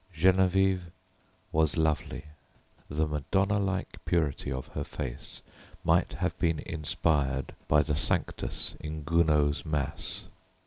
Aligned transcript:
Geneviève 0.15 0.89
was 1.51 1.77
lovely. 1.77 2.23
The 2.89 3.05
Madonna 3.05 3.59
like 3.59 4.03
purity 4.03 4.51
of 4.51 4.69
her 4.69 4.83
face 4.83 5.43
might 5.83 6.13
have 6.13 6.35
been 6.39 6.57
inspired 6.57 7.53
by 7.67 7.83
the 7.83 7.95
Sanctus 7.95 8.73
in 8.79 9.03
Gounod's 9.03 9.63
Mass. 9.63 10.23